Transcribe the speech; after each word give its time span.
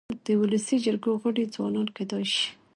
د 0.25 0.27
ولسي 0.41 0.75
جرګو 0.85 1.11
غړي 1.21 1.45
ځوانان 1.55 1.87
کيدای 1.95 2.25
سي. 2.33 2.47